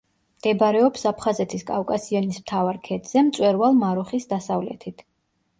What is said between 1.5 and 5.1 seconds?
კავკასიონის მთავარ ქედზე, მწვერვალ მარუხის დასავლეთით.